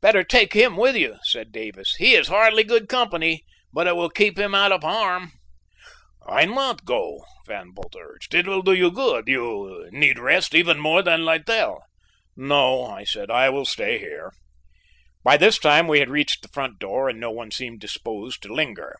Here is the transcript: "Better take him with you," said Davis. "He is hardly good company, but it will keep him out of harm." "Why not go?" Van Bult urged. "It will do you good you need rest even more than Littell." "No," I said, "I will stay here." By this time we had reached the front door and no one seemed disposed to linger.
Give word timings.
"Better 0.00 0.24
take 0.24 0.54
him 0.54 0.78
with 0.78 0.96
you," 0.96 1.18
said 1.24 1.52
Davis. 1.52 1.96
"He 1.98 2.14
is 2.14 2.28
hardly 2.28 2.64
good 2.64 2.88
company, 2.88 3.44
but 3.74 3.86
it 3.86 3.94
will 3.94 4.08
keep 4.08 4.38
him 4.38 4.54
out 4.54 4.72
of 4.72 4.82
harm." 4.82 5.32
"Why 6.24 6.46
not 6.46 6.86
go?" 6.86 7.26
Van 7.46 7.72
Bult 7.74 7.94
urged. 7.94 8.32
"It 8.34 8.46
will 8.46 8.62
do 8.62 8.72
you 8.72 8.90
good 8.90 9.28
you 9.28 9.86
need 9.92 10.18
rest 10.18 10.54
even 10.54 10.80
more 10.80 11.02
than 11.02 11.26
Littell." 11.26 11.82
"No," 12.34 12.86
I 12.86 13.04
said, 13.04 13.30
"I 13.30 13.50
will 13.50 13.66
stay 13.66 13.98
here." 13.98 14.32
By 15.22 15.36
this 15.36 15.58
time 15.58 15.88
we 15.88 15.98
had 15.98 16.08
reached 16.08 16.40
the 16.40 16.48
front 16.48 16.78
door 16.78 17.10
and 17.10 17.20
no 17.20 17.30
one 17.30 17.50
seemed 17.50 17.80
disposed 17.80 18.40
to 18.44 18.54
linger. 18.54 18.96